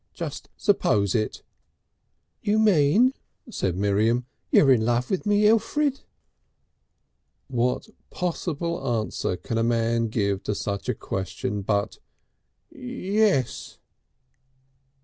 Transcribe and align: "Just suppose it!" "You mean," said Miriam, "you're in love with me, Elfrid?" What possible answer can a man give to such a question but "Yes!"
"Just 0.15 0.49
suppose 0.57 1.13
it!" 1.13 1.43
"You 2.41 2.57
mean," 2.57 3.13
said 3.51 3.75
Miriam, 3.77 4.25
"you're 4.49 4.71
in 4.71 4.83
love 4.83 5.11
with 5.11 5.27
me, 5.27 5.45
Elfrid?" 5.47 6.01
What 7.47 7.87
possible 8.09 8.83
answer 8.99 9.37
can 9.37 9.59
a 9.59 9.63
man 9.63 10.07
give 10.07 10.41
to 10.45 10.55
such 10.55 10.89
a 10.89 10.95
question 10.95 11.61
but 11.61 11.99
"Yes!" 12.71 13.77